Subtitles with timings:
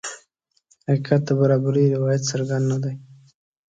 [0.87, 2.93] حقیقت د برابرۍ روایت څرګند نه دی.